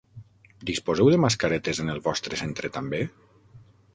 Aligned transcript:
Disposeu 0.69 1.09
de 1.15 1.19
mascaretes 1.25 1.83
en 1.85 1.93
el 1.95 2.01
vostre 2.09 2.39
centre 2.43 2.71
també? 2.81 3.05